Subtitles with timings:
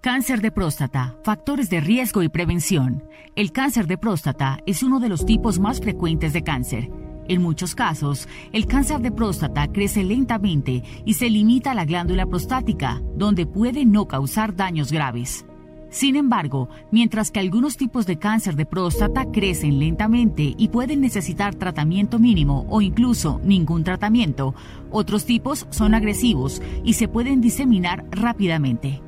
[0.00, 3.04] Cáncer de próstata, factores de riesgo y prevención.
[3.36, 6.90] El cáncer de próstata es uno de los tipos más frecuentes de cáncer
[7.30, 12.26] en muchos casos, el cáncer de próstata crece lentamente y se limita a la glándula
[12.26, 15.46] prostática, donde puede no causar daños graves.
[15.90, 21.54] Sin embargo, mientras que algunos tipos de cáncer de próstata crecen lentamente y pueden necesitar
[21.54, 24.52] tratamiento mínimo o incluso ningún tratamiento,
[24.90, 29.02] otros tipos son agresivos y se pueden diseminar rápidamente.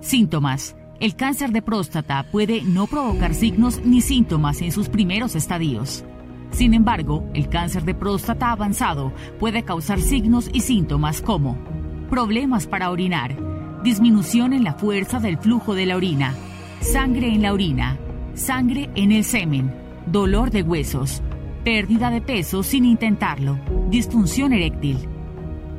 [0.00, 0.76] Síntomas.
[1.00, 6.04] El cáncer de próstata puede no provocar signos ni síntomas en sus primeros estadios.
[6.50, 11.58] Sin embargo, el cáncer de próstata avanzado puede causar signos y síntomas como
[12.10, 13.36] problemas para orinar,
[13.84, 16.34] disminución en la fuerza del flujo de la orina,
[16.80, 17.98] sangre en la orina,
[18.34, 19.72] sangre en el semen,
[20.06, 21.22] dolor de huesos,
[21.64, 23.58] pérdida de peso sin intentarlo,
[23.90, 24.96] disfunción eréctil.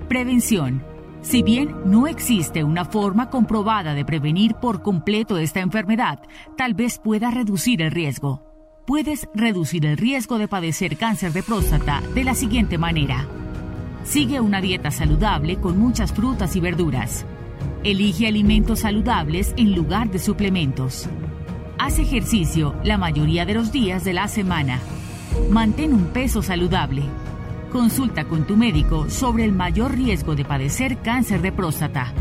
[0.07, 0.88] Prevención.
[1.21, 6.19] Si bien no existe una forma comprobada de prevenir por completo esta enfermedad,
[6.57, 8.49] tal vez pueda reducir el riesgo
[8.89, 13.27] puedes reducir el riesgo de padecer cáncer de próstata de la siguiente manera.
[14.03, 17.23] Sigue una dieta saludable con muchas frutas y verduras.
[17.83, 21.07] Elige alimentos saludables en lugar de suplementos.
[21.77, 24.79] Haz ejercicio la mayoría de los días de la semana.
[25.51, 27.03] Mantén un peso saludable.
[27.71, 32.13] Consulta con tu médico sobre el mayor riesgo de padecer cáncer de próstata.